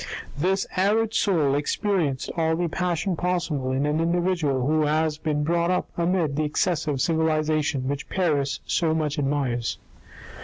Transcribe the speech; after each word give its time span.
This 0.35 0.65
arid 0.75 1.13
soul 1.13 1.53
experienced 1.53 2.31
all 2.35 2.55
the 2.55 2.67
passion 2.67 3.15
possible 3.15 3.71
in 3.71 3.85
an 3.85 3.99
individual 3.99 4.65
who 4.65 4.81
has 4.85 5.19
been 5.19 5.43
brought 5.43 5.69
up 5.69 5.89
amid 5.95 6.37
that 6.37 6.43
excessive 6.43 6.99
civilisation 6.99 7.87
which 7.87 8.09
Paris 8.09 8.61
so 8.65 8.95
much 8.95 9.19
admires. 9.19 9.77